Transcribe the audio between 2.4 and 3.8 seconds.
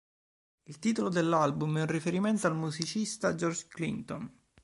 al musicista George